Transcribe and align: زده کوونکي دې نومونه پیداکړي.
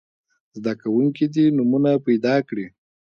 زده 0.57 0.73
کوونکي 0.81 1.25
دې 1.33 1.45
نومونه 1.57 1.91
پیداکړي. 2.05 2.67